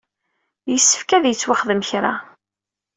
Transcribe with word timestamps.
Yessefk 0.71 1.09
ad 1.11 1.25
yettwaxdem 1.27 1.81
kra. 1.89 2.13